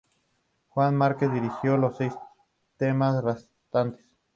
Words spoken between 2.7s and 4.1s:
temas restantes.